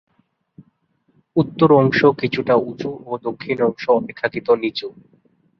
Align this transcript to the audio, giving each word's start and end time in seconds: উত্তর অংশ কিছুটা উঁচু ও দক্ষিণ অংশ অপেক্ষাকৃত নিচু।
উত্তর 1.35 1.69
অংশ 1.73 1.99
কিছুটা 2.21 2.55
উঁচু 2.61 2.91
ও 3.05 3.11
দক্ষিণ 3.23 3.57
অংশ 3.61 3.83
অপেক্ষাকৃত 3.91 4.47
নিচু। 4.61 4.87